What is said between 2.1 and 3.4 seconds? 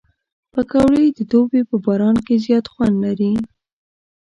کې زیات خوند لري